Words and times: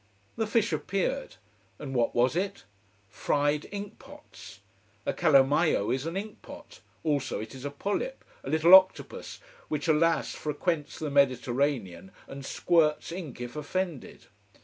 The 0.35 0.47
fish 0.47 0.73
appeared. 0.73 1.35
And 1.77 1.93
what 1.93 2.15
was 2.15 2.35
it? 2.35 2.63
Fried 3.07 3.67
ink 3.71 3.99
pots. 3.99 4.61
A 5.05 5.13
calamaio 5.13 5.93
is 5.93 6.07
an 6.07 6.17
ink 6.17 6.41
pot: 6.41 6.81
also 7.03 7.39
it 7.39 7.53
is 7.53 7.65
a 7.65 7.69
polyp, 7.69 8.25
a 8.43 8.49
little 8.49 8.73
octopus 8.73 9.39
which, 9.67 9.87
alas, 9.87 10.33
frequents 10.33 10.97
the 10.97 11.11
Mediterranean 11.11 12.09
and 12.27 12.43
squirts 12.43 13.11
ink 13.11 13.39
if 13.39 13.55
offended. 13.55 14.25